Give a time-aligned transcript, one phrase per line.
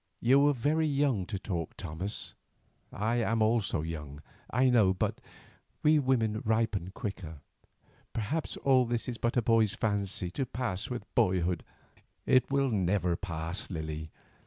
[0.19, 2.33] "You are very young to talk thus, Thomas.
[2.91, 5.21] I am also young, I know, but
[5.83, 7.37] we women ripen quicker.
[8.11, 11.63] Perhaps all this is but a boy's fancy, to pass with boyhood."
[12.25, 14.09] "It will never pass, Lily.